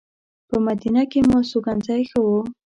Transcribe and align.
په 0.49 0.55
مدینه 0.67 1.03
کې 1.11 1.19
مو 1.27 1.37
استوګنځی 1.41 2.01
ښه 2.09 2.19
و. 2.25 2.27